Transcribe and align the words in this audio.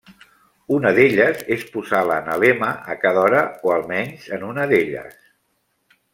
Una 0.77 0.91
d'elles 0.99 1.43
és 1.55 1.65
posar 1.75 1.99
l'analema 2.11 2.71
a 2.95 2.95
cada 3.05 3.27
hora 3.27 3.45
o 3.69 3.75
almenys 3.75 4.27
en 4.39 4.49
una 4.49 4.67
d'elles. 4.73 5.15